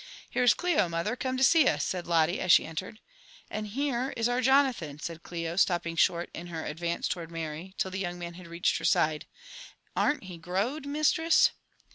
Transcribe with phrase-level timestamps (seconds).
[0.31, 2.99] Here is Clio, mother, come to see us," said Lotte as she en^ tared.
[3.25, 7.31] '* And here is oxxc Jonathan," said Clio, stopping short in her ad vance towards
[7.31, 9.27] Mary, till the young man had reached her side.
[9.95, 11.51] ''Arn't he growed, mistress?